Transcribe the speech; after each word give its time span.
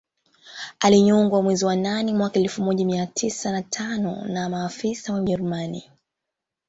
Alinyongwa 0.79 1.41
mwezi 1.43 1.65
wa 1.65 1.75
nane 1.75 2.13
mwaka 2.13 2.39
elfu 2.39 2.61
moja 2.63 2.85
mia 2.85 3.07
tisa 3.07 3.61
tano 3.61 4.25
na 4.27 4.49
maafisa 4.49 5.13
wa 5.13 5.19
Ujerumani 5.21 5.89